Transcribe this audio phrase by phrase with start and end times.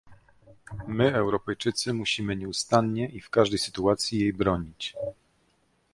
[0.87, 4.95] My, Europejczycy, musimy nieustannie i w każdej sytuacji jej bronić